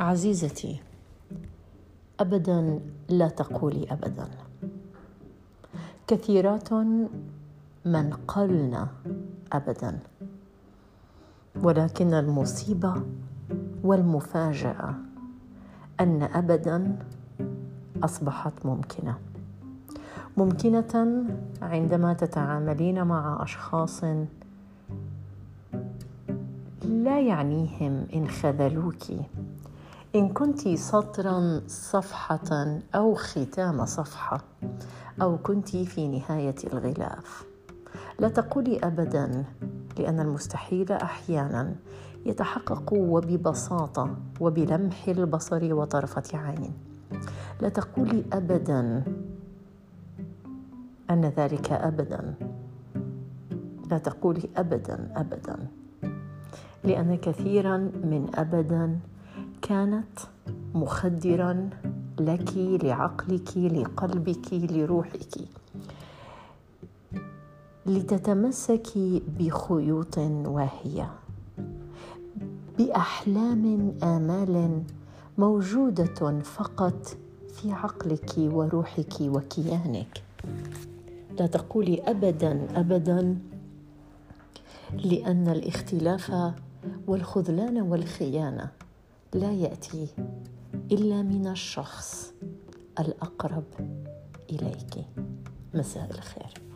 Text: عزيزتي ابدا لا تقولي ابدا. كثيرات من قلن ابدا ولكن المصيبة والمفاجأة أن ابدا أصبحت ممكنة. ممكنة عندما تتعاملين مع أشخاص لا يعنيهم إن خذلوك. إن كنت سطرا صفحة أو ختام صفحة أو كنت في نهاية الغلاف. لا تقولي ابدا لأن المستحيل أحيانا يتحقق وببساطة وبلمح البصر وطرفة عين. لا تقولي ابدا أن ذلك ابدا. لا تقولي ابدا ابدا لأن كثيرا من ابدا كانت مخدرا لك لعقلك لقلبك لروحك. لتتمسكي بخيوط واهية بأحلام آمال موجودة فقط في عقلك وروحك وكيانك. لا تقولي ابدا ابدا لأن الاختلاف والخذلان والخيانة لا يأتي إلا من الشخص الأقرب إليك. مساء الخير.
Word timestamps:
عزيزتي 0.00 0.80
ابدا 2.20 2.80
لا 3.08 3.28
تقولي 3.28 3.86
ابدا. 3.90 4.28
كثيرات 6.06 6.72
من 7.84 8.12
قلن 8.28 8.86
ابدا 9.52 9.98
ولكن 11.62 12.14
المصيبة 12.14 12.94
والمفاجأة 13.84 14.94
أن 16.00 16.22
ابدا 16.22 16.98
أصبحت 18.02 18.66
ممكنة. 18.66 19.18
ممكنة 20.36 21.24
عندما 21.62 22.12
تتعاملين 22.12 23.04
مع 23.04 23.42
أشخاص 23.42 24.04
لا 26.84 27.20
يعنيهم 27.20 28.06
إن 28.14 28.28
خذلوك. 28.28 29.04
إن 30.14 30.28
كنت 30.28 30.68
سطرا 30.68 31.62
صفحة 31.66 32.78
أو 32.94 33.14
ختام 33.14 33.84
صفحة 33.84 34.40
أو 35.22 35.38
كنت 35.38 35.76
في 35.76 36.08
نهاية 36.08 36.54
الغلاف. 36.72 37.44
لا 38.18 38.28
تقولي 38.28 38.78
ابدا 38.78 39.44
لأن 39.98 40.20
المستحيل 40.20 40.92
أحيانا 40.92 41.74
يتحقق 42.26 42.92
وببساطة 42.92 44.16
وبلمح 44.40 45.08
البصر 45.08 45.74
وطرفة 45.74 46.38
عين. 46.38 46.72
لا 47.60 47.68
تقولي 47.68 48.24
ابدا 48.32 49.04
أن 51.10 51.24
ذلك 51.36 51.72
ابدا. 51.72 52.34
لا 53.90 53.98
تقولي 53.98 54.48
ابدا 54.56 55.12
ابدا 55.16 55.56
لأن 56.84 57.16
كثيرا 57.16 57.76
من 57.78 58.30
ابدا 58.34 58.98
كانت 59.70 60.18
مخدرا 60.74 61.70
لك 62.20 62.56
لعقلك 62.56 63.56
لقلبك 63.56 64.52
لروحك. 64.52 65.34
لتتمسكي 67.86 69.22
بخيوط 69.38 70.18
واهية 70.18 71.10
بأحلام 72.78 73.94
آمال 74.02 74.82
موجودة 75.38 76.40
فقط 76.40 77.16
في 77.54 77.72
عقلك 77.72 78.30
وروحك 78.38 79.14
وكيانك. 79.20 80.22
لا 81.38 81.46
تقولي 81.46 82.02
ابدا 82.02 82.80
ابدا 82.80 83.38
لأن 85.04 85.48
الاختلاف 85.48 86.32
والخذلان 87.06 87.82
والخيانة 87.82 88.70
لا 89.34 89.52
يأتي 89.52 90.08
إلا 90.92 91.22
من 91.22 91.46
الشخص 91.46 92.32
الأقرب 93.00 93.64
إليك. 94.50 95.06
مساء 95.74 96.10
الخير. 96.10 96.69